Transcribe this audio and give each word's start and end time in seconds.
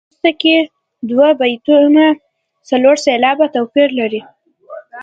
په 0.03 0.05
وروسته 0.09 0.29
کې 0.41 0.55
دوه 1.09 1.29
بیتونه 1.39 2.05
څلور 2.69 2.95
سېلابه 3.05 3.45
توپیر 3.55 3.89
لري. 3.99 4.21